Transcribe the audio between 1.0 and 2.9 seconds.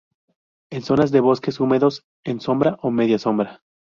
de bosques húmedos, en sombra o